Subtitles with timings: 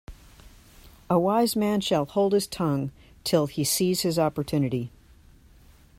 [1.11, 2.89] A wise man shall hold his tongue
[3.23, 4.89] till he sees his opportunity.